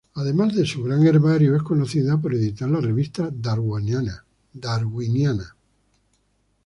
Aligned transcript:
Además 0.15 0.55
de 0.55 0.65
su 0.65 0.81
gran 0.83 1.05
herbario, 1.05 1.55
es 1.55 1.61
conocido 1.61 2.19
por 2.19 2.33
editar 2.33 2.67
la 2.67 2.81
revista 2.81 3.29
"Darwiniana". 3.31 4.25